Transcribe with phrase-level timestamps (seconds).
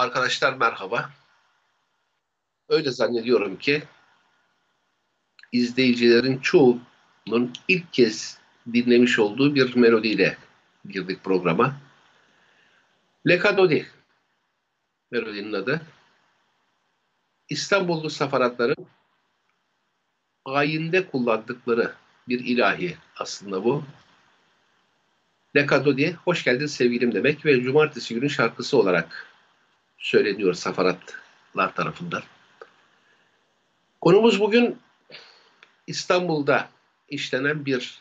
[0.00, 1.10] Arkadaşlar merhaba.
[2.68, 3.82] Öyle zannediyorum ki
[5.52, 8.38] izleyicilerin çoğunun ilk kez
[8.72, 10.36] dinlemiş olduğu bir melodiyle
[10.88, 11.76] girdik programa.
[13.28, 13.86] Lekadodi
[15.10, 15.82] melodinin adı.
[17.48, 18.86] İstanbullu safaratların
[20.44, 21.94] ayinde kullandıkları
[22.28, 23.84] bir ilahi aslında bu.
[25.56, 29.29] Lekadodi, hoş geldin sevgilim demek ve cumartesi günü şarkısı olarak
[30.00, 32.22] söyleniyor safaratlar tarafından.
[34.00, 34.78] Konumuz bugün
[35.86, 36.68] İstanbul'da
[37.08, 38.00] işlenen bir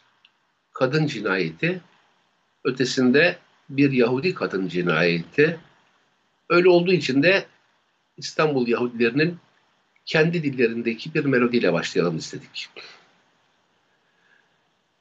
[0.73, 1.81] kadın cinayeti,
[2.63, 3.37] ötesinde
[3.69, 5.59] bir Yahudi kadın cinayeti.
[6.49, 7.45] Öyle olduğu için de
[8.17, 9.37] İstanbul Yahudilerinin
[10.05, 12.69] kendi dillerindeki bir melodiyle başlayalım istedik.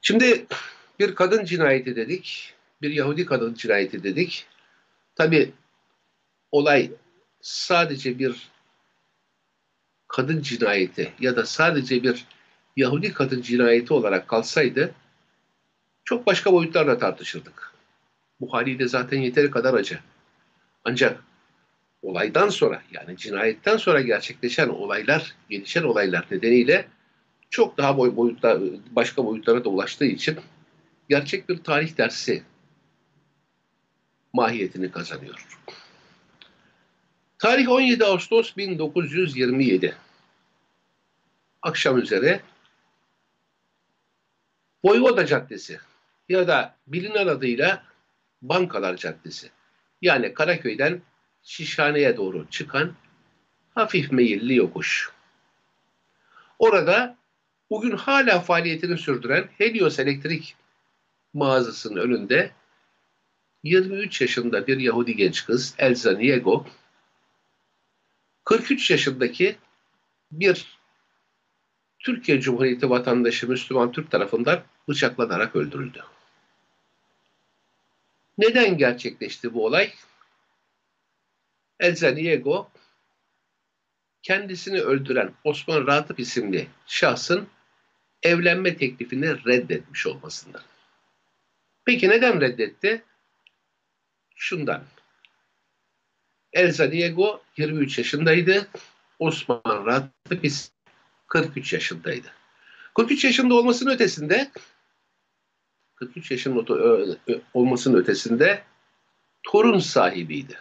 [0.01, 0.45] Şimdi
[0.99, 4.45] bir kadın cinayeti dedik, bir Yahudi kadın cinayeti dedik.
[5.15, 5.51] Tabi
[6.51, 6.91] olay
[7.41, 8.49] sadece bir
[10.07, 12.25] kadın cinayeti ya da sadece bir
[12.77, 14.95] Yahudi kadın cinayeti olarak kalsaydı
[16.03, 17.73] çok başka boyutlarla tartışırdık.
[18.41, 19.99] Bu haliyle zaten yeteri kadar acı.
[20.83, 21.23] Ancak
[22.01, 26.87] olaydan sonra yani cinayetten sonra gerçekleşen olaylar, gelişen olaylar nedeniyle
[27.49, 28.59] çok daha boy boyutlar,
[28.91, 30.37] başka boyutlara da ulaştığı için
[31.09, 32.43] gerçek bir tarih dersi
[34.33, 35.47] mahiyetini kazanıyor.
[37.39, 39.95] Tarih 17 Ağustos 1927.
[41.61, 42.41] Akşam üzere
[44.83, 45.79] Voyvoda Caddesi
[46.29, 47.83] ya da bilinen adıyla
[48.41, 49.49] Bankalar Caddesi.
[50.01, 51.01] Yani Karaköy'den
[51.43, 52.93] Şişhane'ye doğru çıkan
[53.75, 55.11] hafif meyilli yokuş.
[56.59, 57.17] Orada
[57.69, 60.55] bugün hala faaliyetini sürdüren Helios Elektrik
[61.33, 62.51] mağazasının önünde
[63.63, 66.65] 23 yaşında bir Yahudi genç kız Elza Niego
[68.49, 69.57] 43 yaşındaki
[70.31, 70.79] bir
[71.99, 76.03] Türkiye Cumhuriyeti vatandaşı Müslüman Türk tarafından bıçaklanarak öldürüldü.
[78.37, 79.93] Neden gerçekleşti bu olay?
[81.79, 82.69] Elza Niego
[84.21, 87.47] kendisini öldüren Osman Ratıp isimli şahsın
[88.23, 90.61] evlenme teklifini reddetmiş olmasından.
[91.85, 93.03] Peki neden reddetti?
[94.35, 94.83] Şundan.
[96.53, 98.67] Elza Diego 23 yaşındaydı.
[99.19, 100.45] Osman Ratıp
[101.27, 102.27] 43 yaşındaydı.
[102.95, 104.51] 43 yaşında olmasının ötesinde
[105.95, 106.65] 43 yaşının
[107.53, 108.63] olmasının ötesinde
[109.43, 110.57] torun sahibiydi.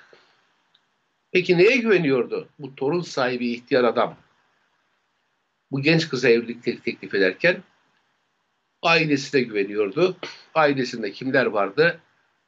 [1.32, 4.16] Peki neye güveniyordu bu torun sahibi ihtiyar adam?
[5.70, 7.62] Bu genç kıza evlilik teklif ederken
[8.82, 10.16] ailesine güveniyordu.
[10.54, 12.00] Ailesinde kimler vardı?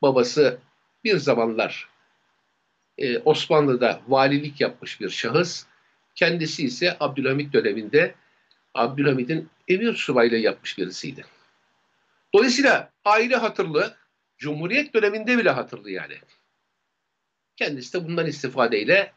[0.03, 0.59] Babası
[1.05, 1.90] bir zamanlar
[3.00, 5.66] e, Osmanlı'da valilik yapmış bir şahıs.
[6.15, 8.15] Kendisi ise Abdülhamit döneminde
[8.75, 11.25] Abdülhamit'in emir subaylığı yapmış birisiydi.
[12.34, 13.97] Dolayısıyla aile hatırlı,
[14.39, 16.15] Cumhuriyet döneminde bile hatırlı yani.
[17.56, 19.12] Kendisi de bundan istifadeyle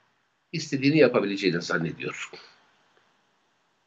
[0.51, 2.29] istediğini yapabileceğini zannediyor.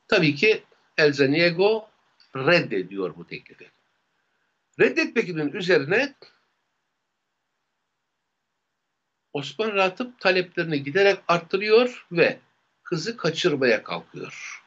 [0.09, 0.63] Tabii ki
[0.99, 1.89] Elzaniego
[2.37, 3.71] reddediyor bu teklifi.
[4.81, 6.15] Reddetmekinin üzerine
[9.37, 12.39] Osman Ratıp taleplerini giderek arttırıyor ve
[12.83, 14.63] kızı kaçırmaya kalkıyor.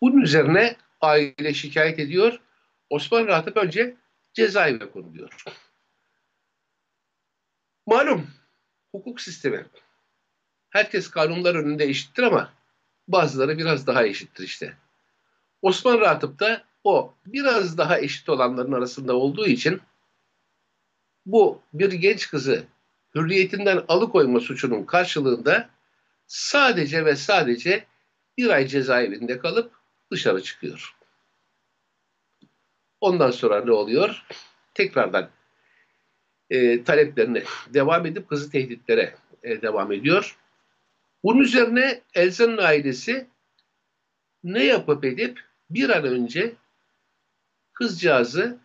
[0.00, 2.40] Bunun üzerine aile şikayet ediyor.
[2.90, 3.96] Osman Ratıp önce
[4.32, 5.44] cezaevine konuluyor.
[7.86, 8.30] Malum
[8.92, 9.66] hukuk sistemi.
[10.70, 12.52] Herkes kanunlar önünde eşittir ama
[13.08, 14.76] bazıları biraz daha eşittir işte.
[15.62, 19.80] Osman Ratıp da o biraz daha eşit olanların arasında olduğu için
[21.26, 22.66] bu bir genç kızı
[23.14, 25.70] hürriyetinden alıkoyma suçunun karşılığında
[26.26, 27.86] sadece ve sadece
[28.38, 29.72] bir ay cezaevinde kalıp
[30.12, 30.96] dışarı çıkıyor.
[33.00, 34.26] Ondan sonra ne oluyor?
[34.74, 35.30] Tekrardan
[36.50, 40.36] e, taleplerine devam edip kızı tehditlere e, devam ediyor.
[41.24, 43.26] Bunun üzerine Elza'nın ailesi
[44.44, 45.40] ne yapıp edip
[45.70, 46.54] bir an önce
[47.72, 48.58] kızcağızı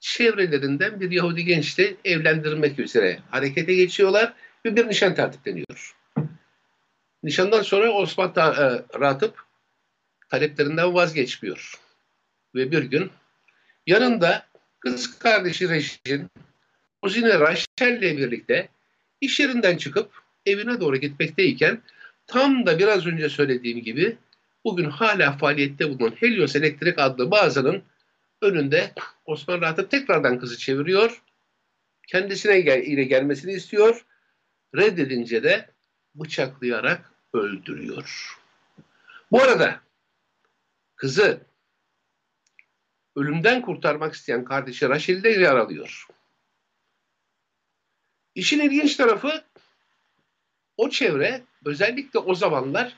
[0.00, 4.32] çevrelerinden bir Yahudi gençle evlendirmek üzere harekete geçiyorlar
[4.64, 5.96] ve bir nişan tertipleniyor.
[7.22, 9.44] Nişandan sonra Osman ta, e, Ratıp
[10.28, 11.74] taleplerinden vazgeçmiyor.
[12.54, 13.10] Ve bir gün
[13.86, 14.46] yanında
[14.80, 16.30] kız kardeşi Reşin,
[17.02, 18.68] Uzine Raşel ile birlikte
[19.20, 21.82] iş yerinden çıkıp evine doğru gitmekteyken
[22.26, 24.16] tam da biraz önce söylediğim gibi
[24.64, 27.82] bugün hala faaliyette bulunan Helios Elektrik adlı mağazanın
[28.42, 28.92] önünde
[29.24, 31.22] Osman Rahat'ı tekrardan kızı çeviriyor.
[32.08, 34.06] Kendisine gel ile gelmesini istiyor.
[34.76, 35.70] reddedince de
[36.14, 38.38] bıçaklayarak öldürüyor.
[39.32, 39.80] Bu arada
[40.96, 41.40] kızı
[43.16, 46.06] ölümden kurtarmak isteyen kardeşi Raşel'i de yaralıyor.
[48.34, 49.44] İşin ilginç tarafı
[50.76, 52.96] o çevre özellikle o zamanlar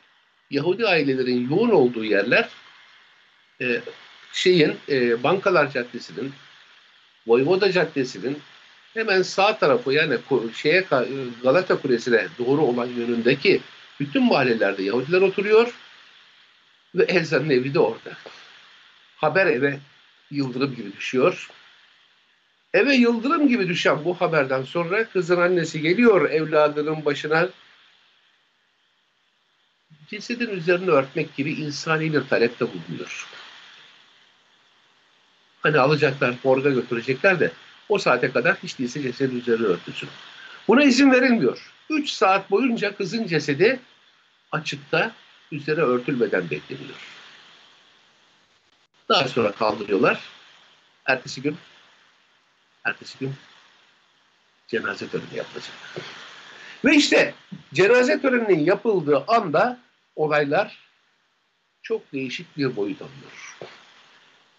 [0.51, 2.49] Yahudi ailelerin yoğun olduğu yerler
[3.61, 3.81] e,
[4.33, 6.33] şeyin e, Bankalar Caddesi'nin
[7.27, 8.39] Voyvoda Caddesi'nin
[8.95, 10.19] hemen sağ tarafı yani
[10.57, 10.85] şeye
[11.43, 13.61] Galata Kulesi'ne doğru olan yönündeki
[14.01, 15.75] bütün mahallelerde Yahudiler oturuyor
[16.95, 18.13] ve Elza'nın evi de orada.
[19.17, 19.79] Haber eve
[20.31, 21.51] yıldırım gibi düşüyor.
[22.75, 27.49] Eve yıldırım gibi düşen bu haberden sonra kızın annesi geliyor evladının başına
[30.11, 33.27] cesedin üzerine örtmek gibi insani bir talepte bulunuyor.
[35.63, 37.53] Hani alacaklar, morga götürecekler de
[37.89, 40.09] o saate kadar hiç değilse cesedin üzerine örtüsün.
[40.69, 41.73] Buna izin verilmiyor.
[41.91, 43.81] Üç saat boyunca kızın cesedi
[44.53, 45.13] açıkta
[45.53, 46.97] üzere örtülmeden bekleniyor.
[49.09, 50.21] Daha sonra kaldırıyorlar.
[51.07, 51.57] Ertesi gün
[52.85, 53.35] ertesi gün
[54.69, 55.75] cenaze töreni yapılacak.
[56.85, 57.35] Ve işte
[57.75, 59.79] cenaze töreninin yapıldığı anda
[60.17, 60.79] olaylar
[61.83, 63.57] çok değişik bir boyut alıyor.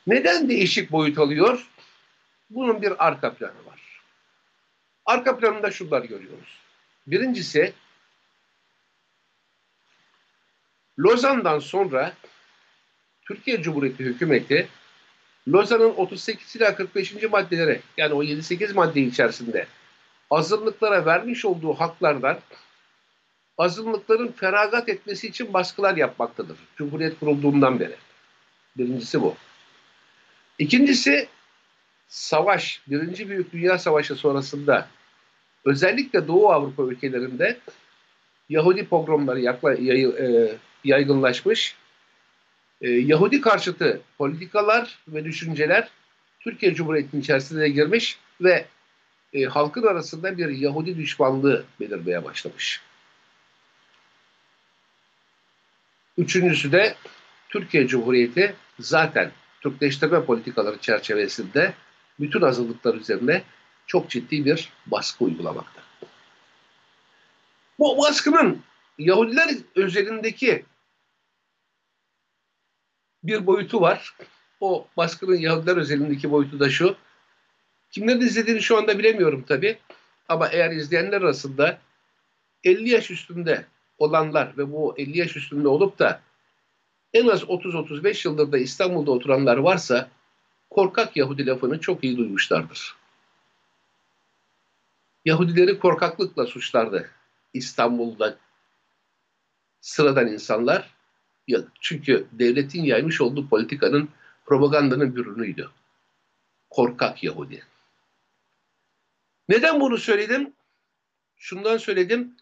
[0.08, 1.68] Neden değişik boyut alıyor?
[2.50, 4.02] Bunun bir arka planı var.
[5.06, 6.60] Arka planında şunlar görüyoruz.
[7.08, 7.74] Birincisi
[11.00, 12.14] Lozan'dan sonra
[13.28, 14.68] Türkiye Cumhuriyeti hükümeti
[15.48, 17.14] Lozan'ın 38 ila 45.
[17.32, 19.68] maddeleri yani o 7-8 madde içerisinde
[20.30, 22.40] azınlıklara vermiş olduğu haklardan
[23.58, 26.58] azınlıkların feragat etmesi için baskılar yapmaktadır.
[26.76, 27.96] Cumhuriyet kurulduğundan beri.
[28.78, 29.36] Birincisi bu.
[30.64, 31.28] İkincisi
[32.08, 34.88] savaş, Birinci Büyük Dünya Savaşı sonrasında
[35.66, 37.60] özellikle Doğu Avrupa ülkelerinde
[38.50, 41.76] Yahudi pogromları yakla, yay, e, yaygınlaşmış.
[42.82, 45.90] E, Yahudi karşıtı politikalar ve düşünceler
[46.40, 48.66] Türkiye Cumhuriyeti'nin içerisine girmiş ve
[49.34, 52.82] e, halkın arasında bir Yahudi düşmanlığı belirmeye başlamış.
[56.18, 56.96] Üçüncüsü de
[57.50, 59.32] Türkiye Cumhuriyeti zaten
[59.64, 61.74] Türkleştirme politikaları çerçevesinde
[62.20, 63.44] bütün azınlıklar üzerine
[63.88, 65.82] çok ciddi bir baskı uygulamakta.
[67.80, 68.62] Bu baskının
[68.98, 70.66] Yahudiler özelindeki
[73.24, 74.16] bir boyutu var.
[74.60, 76.96] O baskının Yahudiler özelindeki boyutu da şu.
[77.92, 79.78] Kimlerin izlediğini şu anda bilemiyorum tabi.
[80.30, 81.80] Ama eğer izleyenler arasında
[82.64, 83.66] 50 yaş üstünde
[83.98, 86.22] olanlar ve bu 50 yaş üstünde olup da
[87.14, 90.10] en az 30-35 yıldır da İstanbul'da oturanlar varsa
[90.70, 92.96] korkak Yahudi lafını çok iyi duymuşlardır.
[95.26, 97.10] Yahudileri korkaklıkla suçlardı
[97.54, 98.38] İstanbul'da
[99.82, 100.94] sıradan insanlar.
[101.82, 104.10] Çünkü devletin yaymış olduğu politikanın
[104.46, 105.70] propagandanın bir ürünüydü.
[106.70, 107.64] Korkak Yahudi.
[109.50, 110.54] Neden bunu söyledim?
[111.36, 112.36] Şundan söyledim.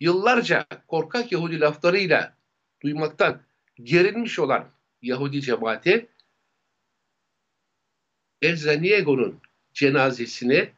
[0.00, 2.34] Yıllarca korkak Yahudi laflarıyla
[2.82, 3.40] duymaktan
[3.82, 4.70] gerilmiş olan
[5.02, 6.08] Yahudi cemaati
[8.42, 9.40] Elzaniego'nun
[9.72, 10.72] cenazesini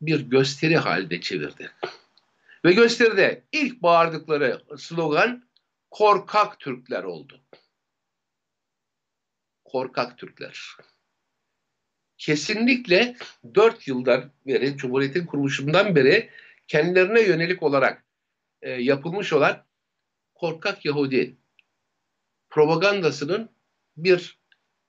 [0.00, 1.70] bir gösteri halinde çevirdi.
[2.64, 5.44] Ve gösteride ilk bağırdıkları slogan
[5.90, 7.40] korkak Türkler oldu.
[9.64, 10.76] Korkak Türkler.
[12.18, 13.16] Kesinlikle
[13.54, 16.30] dört yıldan beri, Cumhuriyet'in kuruluşundan beri
[16.68, 18.04] kendilerine yönelik olarak
[18.62, 19.64] e, yapılmış olan
[20.34, 21.36] korkak Yahudi
[22.50, 23.50] propagandasının
[23.96, 24.38] bir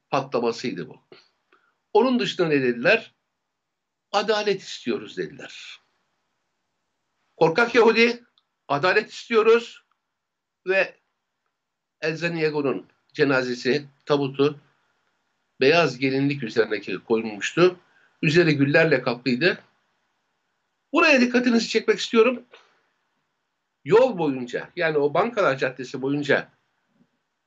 [0.10, 1.01] patlamasıydı bu.
[1.94, 3.13] Onun dışında ne dediler?
[4.12, 5.80] Adalet istiyoruz dediler.
[7.38, 8.24] Korkak Yahudi,
[8.68, 9.84] adalet istiyoruz
[10.68, 10.96] ve
[12.01, 14.60] Elzaniego'nun cenazesi, tabutu
[15.60, 17.80] beyaz gelinlik üzerindeki koyulmuştu.
[18.22, 19.60] Üzeri güllerle kaplıydı.
[20.94, 22.44] Buraya dikkatinizi çekmek istiyorum.
[23.84, 26.51] Yol boyunca yani o Bankalar Caddesi boyunca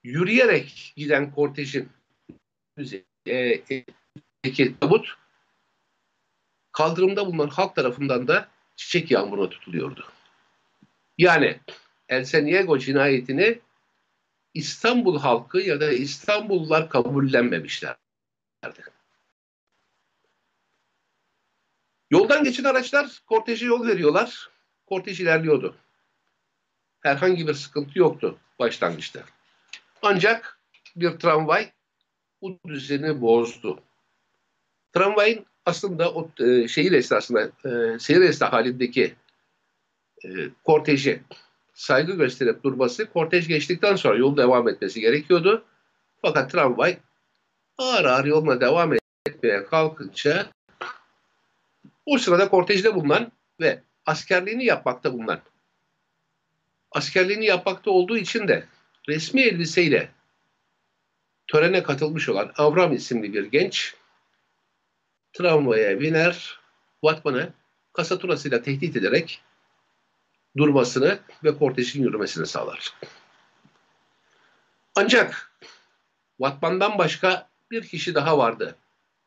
[0.05, 1.89] yürüyerek giden kortejin
[2.77, 3.87] üzerindeki
[4.81, 5.17] tabut
[6.73, 10.07] kaldırımda bulunan halk tarafından da çiçek yağmuruna tutuluyordu.
[11.19, 11.61] Yani
[12.09, 13.61] El Seniego cinayetini
[14.55, 17.99] İstanbul halkı ya da İstanbullular kabullenmemişlerdi.
[22.11, 24.51] Yoldan geçen araçlar korteje yol veriyorlar.
[24.87, 25.77] Kortej ilerliyordu.
[27.01, 29.25] Herhangi bir sıkıntı yoktu başlangıçta.
[30.07, 30.59] Ancak
[30.97, 31.73] bir tramvay
[32.43, 33.81] bu düzeni bozdu.
[34.93, 39.15] Tramvayın aslında o e, şehir esnasında e, seyir esnası halindeki
[40.25, 40.29] e,
[40.65, 41.23] korteji
[41.75, 45.65] saygı gösterip durması, kortej geçtikten sonra yol devam etmesi gerekiyordu.
[46.23, 46.99] Fakat tramvay
[47.79, 48.93] ağır ağır yoluna devam
[49.27, 50.47] etmeye kalkınca
[52.07, 55.41] o sırada kortejde bulunan ve askerliğini yapmakta bulunan
[56.91, 58.65] askerliğini yapmakta olduğu için de
[59.09, 60.11] resmi elbiseyle
[61.47, 63.95] törene katılmış olan Avram isimli bir genç
[65.33, 66.61] tramvaya biner,
[67.03, 67.53] Vatman'ı
[67.93, 69.41] kasaturasıyla tehdit ederek
[70.57, 72.93] durmasını ve kortejin yürümesini sağlar.
[74.97, 75.53] Ancak
[76.41, 78.77] Vatman'dan başka bir kişi daha vardı.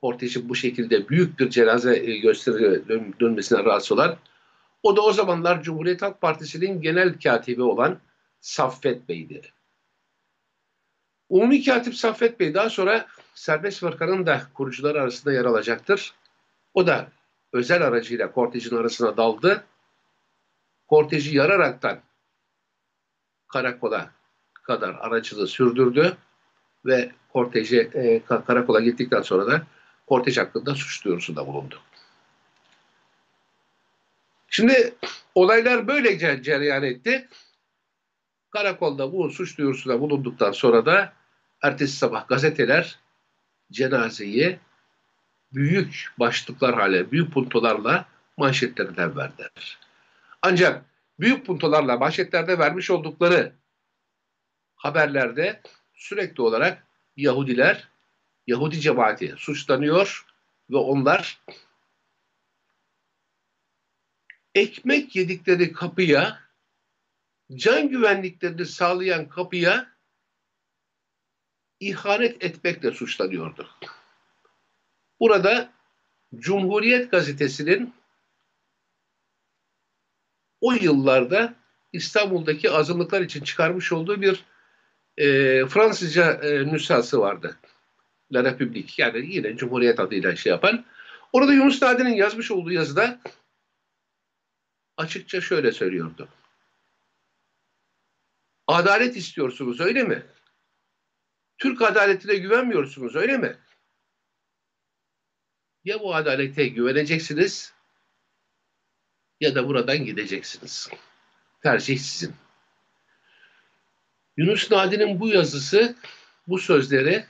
[0.02, 2.88] Kortejin bu şekilde büyük bir cenaze e, gösteri
[3.20, 4.18] dönmesine rahatsız olan.
[4.84, 8.00] O da o zamanlar Cumhuriyet Halk Partisi'nin genel katibi olan
[8.40, 9.42] Saffet Bey'di.
[11.30, 16.14] Umumi Katip Saffet Bey daha sonra Serbest Fırkanın da kurucuları arasında yer alacaktır.
[16.74, 17.08] O da
[17.54, 19.64] özel aracıyla kortejin arasına daldı.
[20.88, 22.00] Korteji yararaktan
[23.48, 24.12] karakola
[24.54, 26.18] kadar aracılığı sürdürdü
[26.86, 29.62] ve korteji e, karakola gittikten sonra da
[30.08, 31.80] kortej hakkında suç duyurusunda bulundu.
[34.50, 34.96] Şimdi
[35.36, 37.28] olaylar böylece cereyan etti.
[38.50, 41.17] Karakolda bu suç duyurusunda bulunduktan sonra da
[41.62, 43.00] ertesi sabah gazeteler
[43.72, 44.60] cenazeyi
[45.54, 48.06] büyük başlıklar hale, büyük puntolarla
[48.38, 49.80] manşetlerinden verdiler.
[50.42, 50.86] Ancak
[51.20, 53.54] büyük puntolarla manşetlerde vermiş oldukları
[54.76, 55.62] haberlerde
[55.94, 56.88] sürekli olarak
[57.18, 57.88] Yahudiler,
[58.48, 60.26] Yahudi cemaati suçlanıyor
[60.70, 61.42] ve onlar
[64.56, 66.40] ekmek yedikleri kapıya,
[67.56, 69.97] can güvenliklerini sağlayan kapıya
[71.80, 73.70] ihanet etmekle suçlanıyordu.
[75.20, 75.70] Burada
[76.36, 77.94] Cumhuriyet Gazetesi'nin
[80.62, 81.54] o yıllarda
[81.94, 84.44] İstanbul'daki azınlıklar için çıkarmış olduğu bir
[85.18, 85.26] e,
[85.66, 87.58] Fransızca e, nüshası vardı.
[88.32, 90.86] La République yani yine Cumhuriyet adıyla şey yapan.
[91.34, 93.20] Orada Yunus Nadi'nin yazmış olduğu yazıda
[94.98, 96.30] açıkça şöyle söylüyordu.
[98.68, 100.26] Adalet istiyorsunuz öyle mi?
[101.58, 103.58] Türk adaletine güvenmiyorsunuz öyle mi?
[105.86, 107.74] Ya bu adalete güveneceksiniz
[109.40, 110.90] ya da buradan gideceksiniz.
[111.64, 112.36] Tercih sizin.
[114.38, 115.96] Yunus Nadi'nin bu yazısı,
[116.48, 117.26] bu sözleri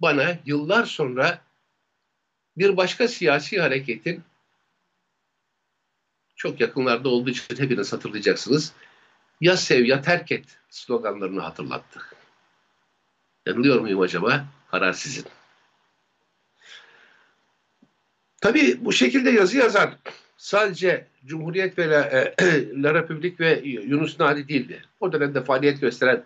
[0.00, 1.42] bana yıllar sonra
[2.56, 4.24] bir başka siyasi hareketin
[6.36, 8.72] çok yakınlarda olduğu için hepiniz hatırlayacaksınız.
[9.40, 12.15] Ya sev ya terk et sloganlarını hatırlattı.
[13.46, 14.46] Yanılıyor muyum acaba?
[14.70, 15.24] Karar sizin.
[18.40, 19.94] Tabii bu şekilde yazı yazan
[20.36, 22.34] sadece Cumhuriyet ve La, e,
[22.82, 24.82] La Republik ve Yunus Nadi değildi.
[25.00, 26.24] O dönemde faaliyet gösteren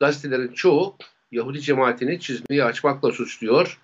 [0.00, 0.96] gazetelerin çoğu
[1.32, 3.80] Yahudi cemaatini çizmeyi açmakla suçluyor.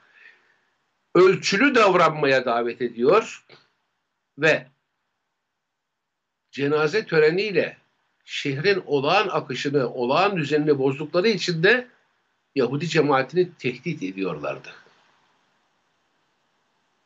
[1.14, 3.44] Ölçülü davranmaya davet ediyor
[4.38, 4.66] ve
[6.50, 7.76] cenaze töreniyle
[8.24, 11.88] şehrin olağan akışını, olağan düzenini bozdukları için de
[12.54, 14.72] Yahudi cemaatini tehdit ediyorlardı.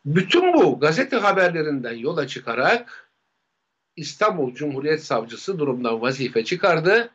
[0.04, 3.10] Bütün bu gazete haberlerinden yola çıkarak
[3.96, 7.10] İstanbul Cumhuriyet Savcısı durumdan vazife çıkardı,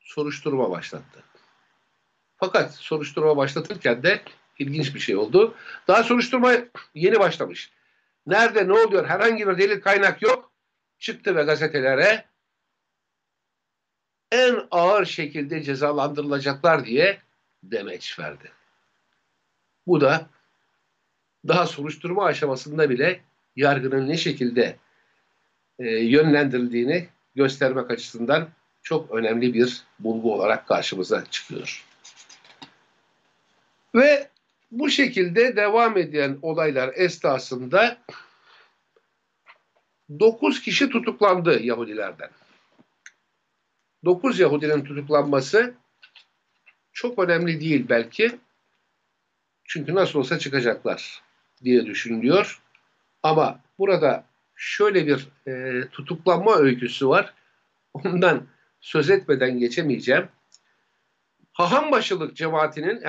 [0.00, 1.22] soruşturma başlattı.
[2.36, 4.22] Fakat soruşturma başlatırken de
[4.58, 5.54] ilginç bir şey oldu.
[5.88, 6.52] Daha soruşturma
[6.94, 7.70] yeni başlamış.
[8.26, 10.52] Nerede ne oluyor herhangi bir delil kaynak yok.
[10.98, 12.24] Çıktı ve gazetelere
[14.32, 17.18] en ağır şekilde cezalandırılacaklar diye
[17.62, 18.52] demeç verdi.
[19.86, 20.28] Bu da
[21.48, 23.20] daha soruşturma aşamasında bile
[23.56, 24.76] yargının ne şekilde
[25.78, 28.48] e, yönlendirildiğini göstermek açısından
[28.82, 31.84] çok önemli bir bulgu olarak karşımıza çıkıyor.
[33.94, 34.28] Ve
[34.70, 37.98] bu şekilde devam eden olaylar esnasında
[40.20, 42.30] 9 kişi tutuklandı Yahudilerden.
[44.04, 45.74] 9 Yahudinin tutuklanması
[46.92, 48.38] çok önemli değil belki.
[49.64, 51.22] Çünkü nasıl olsa çıkacaklar
[51.64, 52.62] diye düşünülüyor.
[53.22, 54.24] Ama burada
[54.56, 57.34] şöyle bir e, tutuklanma öyküsü var.
[57.94, 58.46] Ondan
[58.80, 60.28] söz etmeden geçemeyeceğim.
[61.52, 63.02] Hahambaşılık cemaatinin,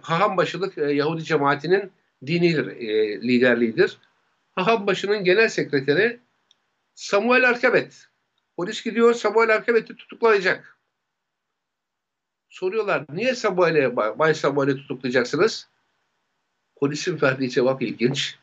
[0.00, 1.92] Hahambaşılık e, Yahudi cemaatinin
[2.26, 3.98] dini e, liderliğidir.
[4.54, 6.20] Hahambaşının genel sekreteri
[6.94, 8.07] Samuel Arkabet.
[8.58, 10.78] Polis gidiyor Samuel Arkabet'i tutuklayacak.
[12.48, 15.68] Soruyorlar niye Samuel'e, Bay Samuel'i tutuklayacaksınız?
[16.76, 18.38] Polisin verdiği cevap ilginç.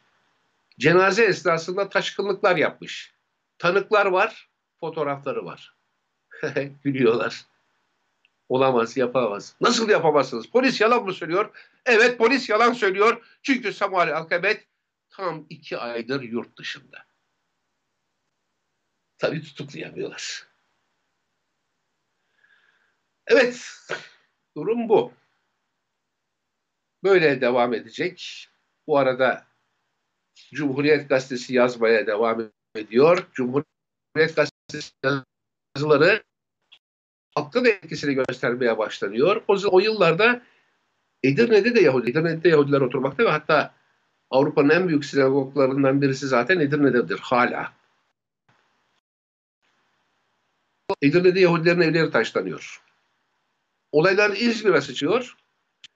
[0.79, 3.13] Cenaze esnasında taşkınlıklar yapmış.
[3.57, 5.75] Tanıklar var, fotoğrafları var.
[6.83, 7.45] Gülüyorlar.
[8.49, 9.55] Olamaz, yapamaz.
[9.61, 10.47] Nasıl yapamazsınız?
[10.47, 11.49] Polis yalan mı söylüyor?
[11.85, 13.37] Evet, polis yalan söylüyor.
[13.43, 14.67] Çünkü Samuel Alkabet
[15.09, 17.05] tam iki aydır yurt dışında.
[19.17, 20.47] Tabii tutuklayamıyorlar.
[23.27, 23.69] Evet,
[24.57, 25.13] durum bu.
[27.03, 28.47] Böyle devam edecek.
[28.87, 29.45] Bu arada
[30.53, 33.27] Cumhuriyet Gazetesi yazmaya devam ediyor.
[33.33, 34.93] Cumhuriyet Gazetesi
[35.75, 36.23] yazıları
[37.35, 39.43] halkta da etkisini göstermeye başlanıyor.
[39.47, 40.41] O, o yıllarda
[41.23, 43.73] Edirne'de de Yahudi, Edirne'de Yahudiler oturmakta ve hatta
[44.29, 47.73] Avrupa'nın en büyük sinagoglarından birisi zaten Edirne'dedir hala.
[51.01, 52.81] Edirne'de Yahudilerin evleri taşlanıyor.
[53.91, 55.37] Olaylar İzmir'e sıçıyor.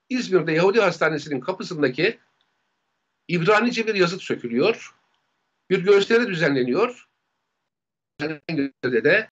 [0.08, 2.18] İzmir'de Yahudi Hastanesi'nin kapısındaki
[3.28, 4.94] İbranice bir yazıt sökülüyor.
[5.70, 7.08] Bir gösteri düzenleniyor.
[8.82, 9.30] de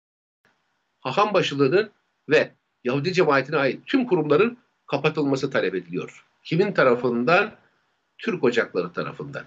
[1.01, 1.91] haham başılığının
[2.29, 2.53] ve
[2.85, 6.25] Yahudi cemaatine ait tüm kurumların kapatılması talep ediliyor.
[6.45, 7.55] Kimin tarafından?
[8.19, 9.45] Türk Ocakları tarafından.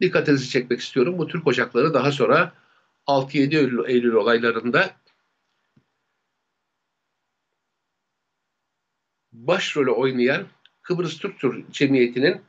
[0.00, 1.18] Dikkatinizi çekmek istiyorum.
[1.18, 2.52] Bu Türk Ocakları daha sonra
[3.06, 4.96] 6-7 Eylül, Eylül olaylarında
[9.32, 10.48] başrolü oynayan
[10.82, 12.42] Kıbrıs Türk Cemiyeti'nin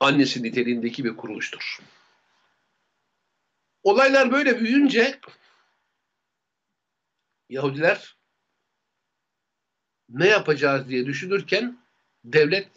[0.00, 1.78] annesi niteliğindeki bir kuruluştur.
[3.82, 5.20] Olaylar böyle büyüyünce
[7.48, 8.16] Yahudiler
[10.08, 11.78] ne yapacağız diye düşünürken
[12.24, 12.68] devlet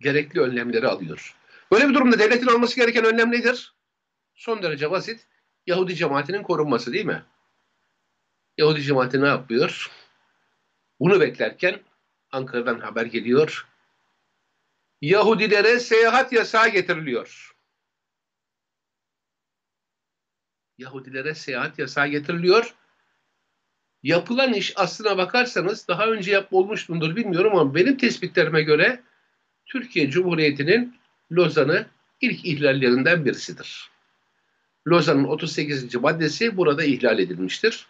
[0.00, 1.36] gerekli önlemleri alıyor.
[1.72, 3.74] Böyle bir durumda devletin alması gereken önlem nedir?
[4.34, 5.26] Son derece basit.
[5.66, 7.22] Yahudi cemaatinin korunması değil mi?
[8.58, 9.90] Yahudi cemaati ne yapıyor?
[11.00, 11.80] Bunu beklerken
[12.30, 13.66] Ankara'dan haber geliyor.
[15.00, 17.56] Yahudilere seyahat yasağı getiriliyor.
[20.78, 22.74] Yahudilere seyahat yasağı getiriliyor.
[24.02, 29.02] Yapılan iş aslına bakarsanız daha önce yap olmuştundur bilmiyorum ama benim tespitlerime göre
[29.66, 30.96] Türkiye Cumhuriyeti'nin
[31.32, 31.86] Lozan'ı
[32.20, 33.90] ilk ihlallerinden birisidir.
[34.88, 35.94] Lozan'ın 38.
[35.94, 37.86] maddesi burada ihlal edilmiştir.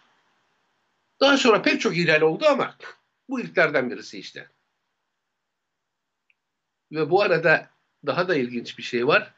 [1.19, 2.75] Daha sonra pek çok ihlal oldu ama
[3.29, 4.49] bu ilklerden birisi işte.
[6.91, 7.69] Ve bu arada
[8.05, 9.33] daha da ilginç bir şey var.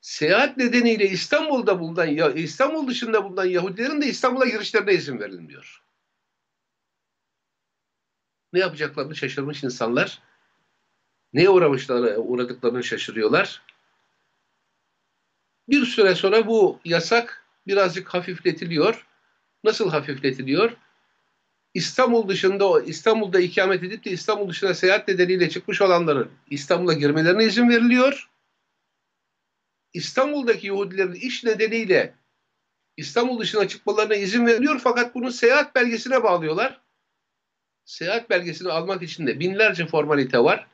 [0.00, 5.82] Seyahat nedeniyle İstanbul'da bulunan İstanbul dışında bulunan Yahudilerin de İstanbul'a girişlerine izin verilmiyor.
[8.52, 10.22] Ne yapacaklarını şaşırmış insanlar.
[11.32, 13.62] Neye uğramışlar, uğradıklarını şaşırıyorlar.
[15.68, 19.06] Bir süre sonra bu yasak birazcık hafifletiliyor.
[19.64, 20.76] Nasıl hafifletiliyor?
[21.74, 27.68] İstanbul dışında İstanul'da ikamet edip de İstanbul dışına seyahat nedeniyle çıkmış olanların İstanbul'a girmelerine izin
[27.68, 28.30] veriliyor.
[29.92, 32.14] İstanbul'daki Yahudilerin iş nedeniyle
[32.96, 36.80] İstanbul dışına çıkmalarına izin veriliyor fakat bunu seyahat belgesine bağlıyorlar.
[37.84, 40.66] Seyahat belgesini almak için de binlerce formalite var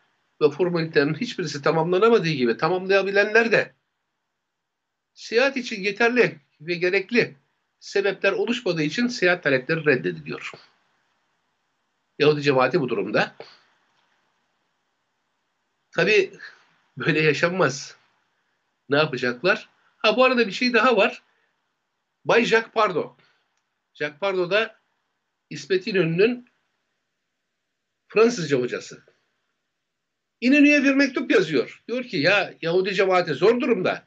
[0.43, 3.75] ve formalitelerin hiçbirisi tamamlanamadığı gibi tamamlayabilenler de
[5.15, 7.37] seyahat için yeterli ve gerekli
[7.81, 10.51] sebepler oluşmadığı için seyahat talepleri reddediliyor.
[12.19, 13.37] Yahudi cemaati bu durumda.
[15.91, 16.33] Tabi
[16.97, 17.97] böyle yaşanmaz.
[18.89, 19.69] Ne yapacaklar?
[19.97, 21.23] Ha bu arada bir şey daha var.
[22.25, 23.17] Bay Jacques Pardo.
[23.95, 24.81] Jacques Pardo da
[25.51, 26.49] İsmet İnönü'nün
[28.09, 29.12] Fransızca hocası.
[30.43, 31.83] İnönü'ye bir mektup yazıyor.
[31.89, 34.07] Diyor ki ya Yahudi cemaati zor durumda.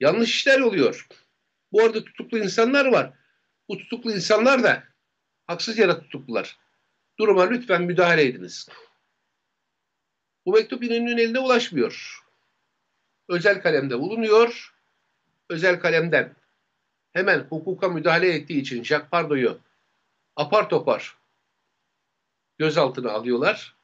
[0.00, 1.06] Yanlış işler oluyor.
[1.72, 3.12] Bu arada tutuklu insanlar var.
[3.68, 4.84] Bu tutuklu insanlar da
[5.46, 6.58] haksız yere tutuklular.
[7.18, 8.68] Duruma lütfen müdahale ediniz.
[10.46, 12.22] Bu mektup İnönü'nün eline ulaşmıyor.
[13.28, 14.74] Özel kalemde bulunuyor.
[15.48, 16.34] Özel kalemden
[17.12, 19.58] hemen hukuka müdahale ettiği için Jacques Pardo'yu
[20.36, 21.16] apar topar
[22.58, 23.81] gözaltına alıyorlar.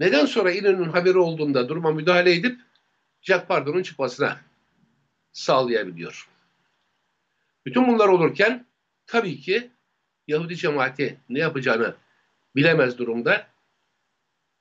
[0.00, 2.60] Neden sonra İnönü'nün haberi olduğunda duruma müdahale edip
[3.22, 4.40] Jacques Pardo'nun çıkmasına
[5.32, 6.28] sağlayabiliyor.
[7.66, 8.66] Bütün bunlar olurken
[9.06, 9.70] tabii ki
[10.28, 11.94] Yahudi cemaati ne yapacağını
[12.56, 13.46] bilemez durumda.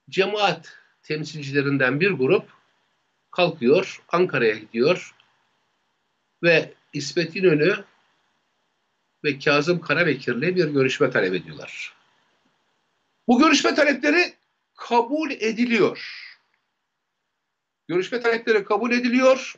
[0.10, 2.50] Cemaat temsilcilerinden bir grup
[3.32, 5.16] kalkıyor, Ankara'ya gidiyor
[6.44, 7.84] ve İsmet İnönü
[9.24, 11.94] ve Kazım Karabekir'le bir görüşme talep ediyorlar.
[13.28, 14.39] Bu görüşme talepleri
[14.80, 16.26] kabul ediliyor.
[17.88, 19.56] Görüşme talepleri kabul ediliyor.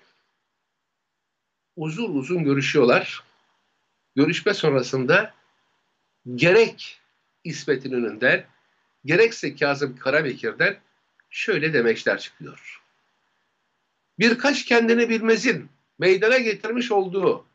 [1.75, 3.23] Uzun uzun görüşüyorlar.
[4.15, 5.34] Görüşme sonrasında
[6.36, 6.99] gerek
[7.43, 8.45] İsmet İnönü'nden
[9.05, 10.79] gerekse Kazım Karabekir'den
[11.29, 12.81] şöyle demeçler çıkıyor.
[14.19, 17.45] birkaç kendini bilmezin meydana getirmiş olduğu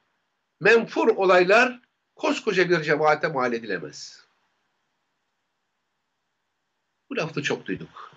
[0.61, 1.81] menfur olaylar
[2.17, 4.26] koskoca bir cemaate mal edilemez.
[7.11, 8.13] Bu lafı çok duyduk.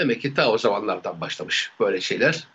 [0.00, 2.48] Demek ki ta o zamanlardan başlamış böyle şeyler.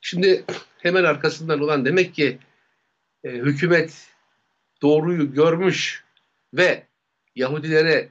[0.00, 0.44] Şimdi
[0.78, 2.38] hemen arkasından olan demek ki
[3.24, 4.08] e, hükümet
[4.82, 6.04] doğruyu görmüş
[6.54, 6.86] ve
[7.34, 8.08] Yahudilere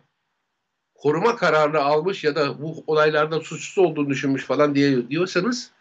[0.96, 5.72] koruma kararını almış ya da bu olaylarda suçsuz olduğunu düşünmüş falan diye diyorsanız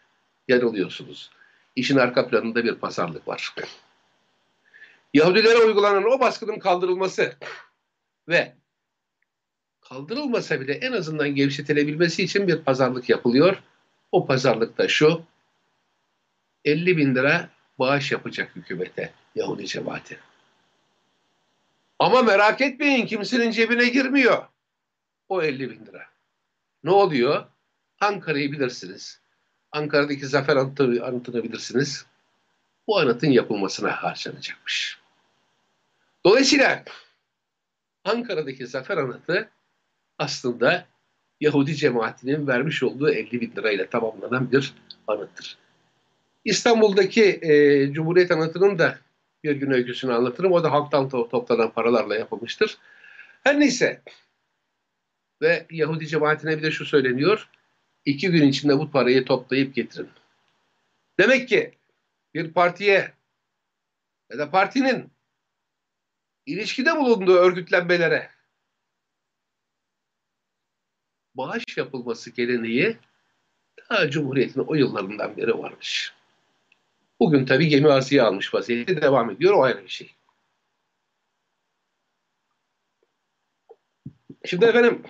[0.47, 1.31] yanılıyorsunuz.
[1.75, 3.53] İşin arka planında bir pazarlık var.
[5.13, 7.35] Yahudilere uygulanan o baskının kaldırılması
[8.27, 8.55] ve
[9.89, 13.63] kaldırılmasa bile en azından gevşetilebilmesi için bir pazarlık yapılıyor.
[14.11, 15.23] O pazarlık da şu,
[16.65, 20.19] 50 bin lira bağış yapacak hükümete, Yahudi cemaati.
[21.99, 24.43] Ama merak etmeyin kimsenin cebine girmiyor
[25.29, 26.05] o 50 bin lira.
[26.83, 27.45] Ne oluyor?
[27.99, 29.21] Ankara'yı bilirsiniz.
[29.71, 32.05] Ankara'daki zafer anıtı, anıtını bilirsiniz.
[32.87, 34.99] Bu anıtın yapılmasına harcanacakmış.
[36.25, 36.83] Dolayısıyla
[38.03, 39.49] Ankara'daki zafer anıtı
[40.17, 40.85] aslında
[41.39, 44.73] Yahudi cemaatinin vermiş olduğu 50 bin lirayla tamamlanan bir
[45.07, 45.57] anıttır.
[46.45, 48.97] İstanbul'daki e, Cumhuriyet Anıtı'nın da
[49.43, 50.51] bir gün öyküsünü anlatırım.
[50.51, 52.77] O da halktan to toplanan paralarla yapılmıştır.
[53.43, 54.01] Her neyse
[55.41, 57.49] ve Yahudi cemaatine bir de şu söyleniyor.
[58.05, 60.09] İki gün içinde bu parayı toplayıp getirin.
[61.19, 61.71] Demek ki
[62.33, 63.11] bir partiye
[64.31, 65.11] ya da partinin
[66.45, 68.29] ilişkide bulunduğu örgütlenmelere
[71.35, 72.97] bağış yapılması geleneği
[73.75, 76.13] ta Cumhuriyet'in o yıllarından beri varmış.
[77.19, 79.53] Bugün tabii gemi arzıya almış vaziyette devam ediyor.
[79.53, 80.15] O ayrı bir şey.
[84.45, 85.03] Şimdi efendim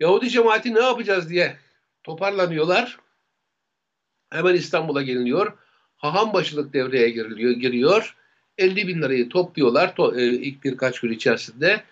[0.00, 1.56] Yahudi cemaati ne yapacağız diye
[2.02, 2.98] toparlanıyorlar.
[4.30, 5.58] Hemen İstanbul'a geliniyor.
[5.96, 8.16] Haham başılık devreye giriliyor, giriyor.
[8.58, 11.84] 50 bin lirayı topluyorlar to, e, ilk birkaç gün içerisinde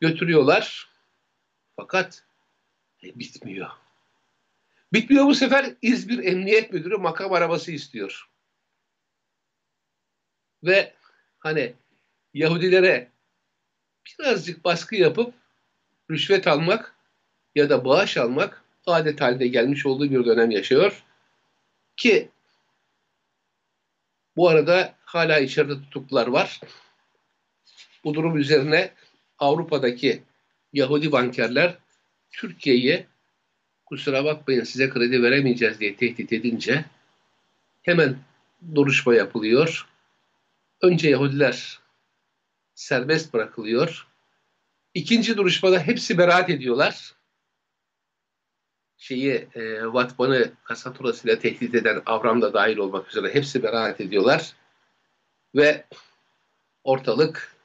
[0.00, 0.88] götürüyorlar.
[1.76, 2.25] Fakat
[3.04, 3.70] e, bitmiyor.
[4.92, 8.30] Bitmiyor bu sefer İzmir Emniyet Müdürü makam arabası istiyor.
[10.62, 10.94] Ve
[11.38, 11.74] hani
[12.34, 13.10] Yahudilere
[14.06, 15.34] birazcık baskı yapıp
[16.10, 16.94] rüşvet almak
[17.54, 21.02] ya da bağış almak adet haline gelmiş olduğu bir dönem yaşıyor.
[21.96, 22.30] Ki
[24.36, 26.60] bu arada hala içeride tutuklular var.
[28.04, 28.92] Bu durum üzerine
[29.38, 30.22] Avrupa'daki
[30.72, 31.78] Yahudi bankerler
[32.36, 33.06] Türkiye'yi
[33.86, 36.84] kusura bakmayın size kredi veremeyeceğiz diye tehdit edince
[37.82, 38.18] hemen
[38.74, 39.88] duruşma yapılıyor.
[40.82, 41.80] Önce Yahudiler
[42.74, 44.06] serbest bırakılıyor.
[44.94, 47.14] İkinci duruşmada hepsi beraat ediyorlar.
[48.96, 54.52] Şeyi e, Vatman'ı kasaturasıyla tehdit eden Avram da dahil olmak üzere hepsi beraat ediyorlar.
[55.54, 55.84] Ve
[56.84, 57.56] ortalık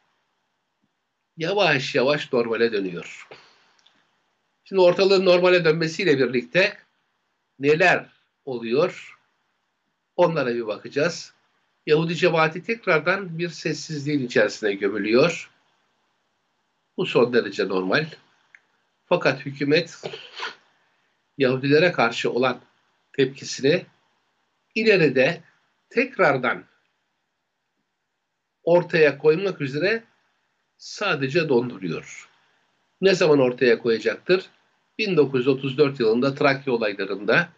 [1.37, 3.27] yavaş yavaş normale dönüyor.
[4.71, 6.77] Şimdi ortalığın normale dönmesiyle birlikte
[7.59, 8.05] neler
[8.45, 9.19] oluyor?
[10.15, 11.33] Onlara bir bakacağız.
[11.85, 15.51] Yahudi cemaati tekrardan bir sessizliğin içerisine gömülüyor.
[16.97, 18.05] Bu son derece normal.
[19.05, 20.01] Fakat hükümet
[21.37, 22.61] Yahudilere karşı olan
[23.13, 23.85] tepkisini
[24.75, 25.41] ileride
[25.89, 26.63] tekrardan
[28.63, 30.03] ortaya koymak üzere
[30.77, 32.29] sadece donduruyor.
[33.01, 34.49] Ne zaman ortaya koyacaktır?
[34.97, 37.49] 1934 yılında Trakya olaylarında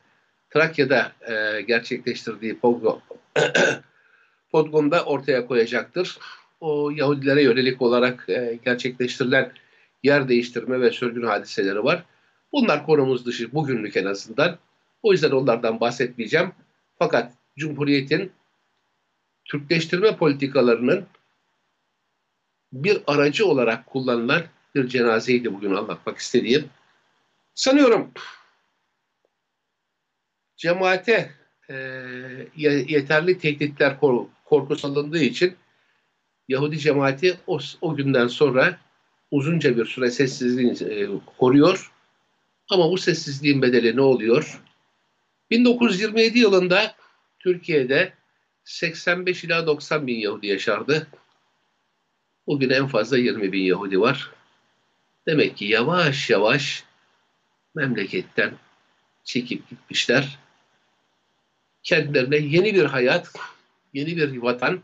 [0.50, 3.02] Trakya'da e, gerçekleştirdiği pogrom,
[4.52, 6.18] Podgom'da ortaya koyacaktır.
[6.62, 9.52] O Yahudilere yönelik olarak e, gerçekleştirilen
[10.04, 12.04] yer değiştirme ve sürgün hadiseleri var.
[12.52, 14.58] Bunlar konumuz dışı bugünlük en azından.
[15.04, 16.52] O yüzden onlardan bahsetmeyeceğim.
[17.00, 18.32] Fakat Cumhuriyet'in
[19.46, 21.06] Türkleştirme politikalarının
[22.74, 24.42] bir aracı olarak kullanılan
[24.76, 26.70] bir cenazeydi bugün anlatmak istediğim.
[27.56, 28.12] Sanıyorum
[30.58, 31.32] cemaate
[31.70, 31.76] e,
[32.56, 34.00] yeterli tehditler
[34.46, 35.56] korku salındığı için
[36.48, 38.80] Yahudi cemaati o, o günden sonra
[39.32, 41.92] uzunca bir süre sessizliğini e, koruyor.
[42.70, 44.62] Ama bu sessizliğin bedeli ne oluyor?
[45.50, 46.96] 1927 yılında
[47.40, 48.14] Türkiye'de
[48.64, 51.08] 85 ila 90 bin Yahudi yaşardı.
[52.48, 54.32] Bugün en fazla 20 bin Yahudi var.
[55.28, 56.84] Demek ki yavaş yavaş
[57.76, 58.54] memleketten
[59.24, 60.40] çekip gitmişler.
[61.84, 63.34] Kendilerine yeni bir hayat,
[63.94, 64.80] yeni bir vatan,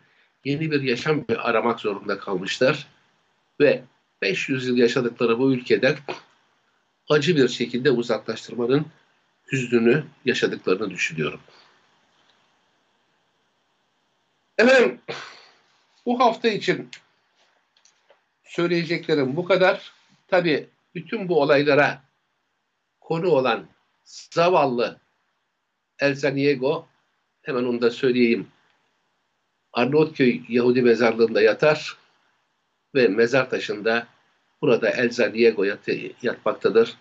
[0.46, 2.88] yeni bir yaşam aramak zorunda kalmışlar.
[3.60, 3.84] Ve
[4.22, 5.98] 500 yıl yaşadıkları bu ülkeden
[7.10, 8.86] acı bir şekilde uzaklaştırmanın
[9.52, 11.40] hüznünü yaşadıklarını düşünüyorum.
[14.58, 15.00] Efendim
[16.06, 16.90] bu hafta için
[18.44, 19.94] söyleyeceklerim bu kadar.
[20.28, 22.09] Tabi bütün bu olaylara
[23.10, 23.68] konu olan
[24.32, 25.00] zavallı
[26.00, 26.88] Elzaniego
[27.42, 28.48] hemen onu da söyleyeyim.
[29.74, 31.98] Arnavutköy Yahudi mezarlığında yatar
[32.96, 34.08] ve mezar taşında
[34.62, 35.88] burada Elzaniego yat
[36.22, 36.98] yatmaktadır.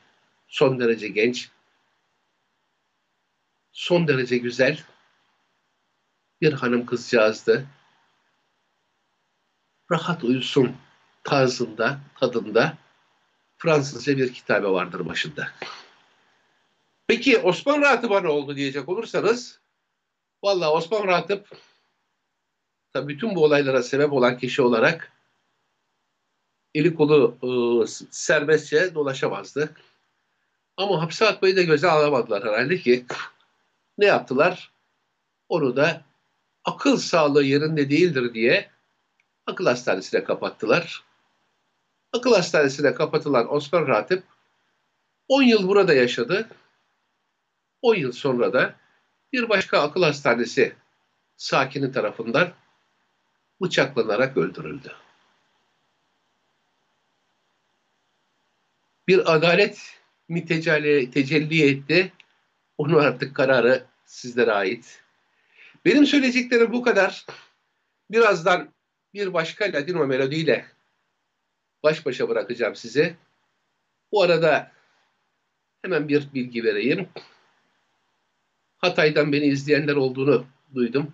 [0.49, 1.51] Son derece genç,
[3.73, 4.85] son derece güzel
[6.41, 7.67] bir hanım kızcağızdı.
[9.91, 10.77] Rahat uyusun
[11.25, 12.79] tarzında, tadında
[13.59, 15.53] Fransızca bir kitabı vardır başında.
[17.09, 19.61] Peki Osman Ratıp'a ne oldu diyecek olursanız
[20.43, 21.49] valla Osman Ratıp
[22.93, 25.13] tabi bütün bu olaylara sebep olan kişi olarak
[26.75, 27.49] eli kolu e,
[28.11, 29.75] serbestçe dolaşamazdı.
[30.77, 33.07] Ama hapse atmayı da göze alamadılar herhalde ki
[33.99, 34.73] ne yaptılar?
[35.49, 36.03] Onu da
[36.65, 38.71] akıl sağlığı yerinde değildir diye
[39.47, 41.05] akıl hastanesine kapattılar.
[42.13, 44.23] Akıl hastanesine kapatılan Osman Ratip
[45.29, 46.49] 10 yıl burada yaşadı.
[47.83, 48.75] 10 yıl sonra da
[49.33, 50.75] bir başka akıl hastanesi
[51.37, 52.53] sakini tarafından
[53.61, 54.93] bıçaklanarak öldürüldü.
[59.09, 62.13] Bir adalet mi tecelli, tecelli etti?
[62.79, 65.03] Onu artık kararı sizlere ait.
[65.85, 67.27] Benim söyleyeceklerim bu kadar.
[68.11, 68.69] Birazdan
[69.15, 70.67] bir başka Ladino melodiyle
[71.83, 73.17] baş başa bırakacağım size.
[74.13, 74.73] Bu arada
[75.83, 77.09] hemen bir bilgi vereyim.
[78.79, 81.13] Hatay'dan beni izleyenler olduğunu duydum.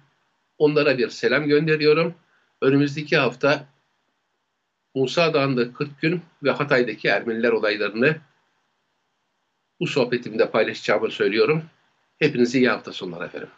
[0.58, 2.14] Onlara bir selam gönderiyorum.
[2.60, 3.66] Önümüzdeki hafta
[4.94, 8.16] Musa Dağı'nda 40 gün ve Hatay'daki Ermeniler olaylarını
[9.80, 11.64] bu sohbetimde paylaşacağımı söylüyorum.
[12.18, 13.48] Hepinize iyi hafta sonları efendim.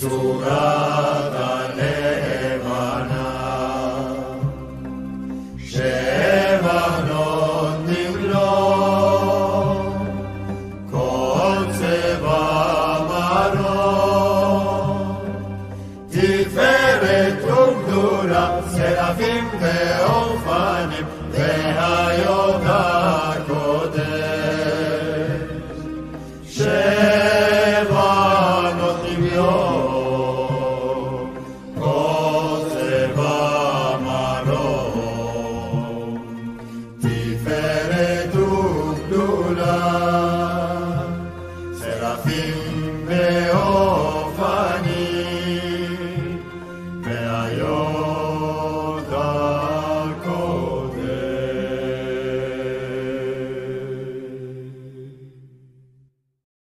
[0.00, 0.89] Surah